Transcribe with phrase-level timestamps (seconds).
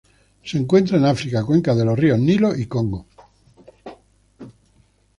[0.43, 3.05] Se encuentran en África: cuencas de los ríos Nilo y Congo.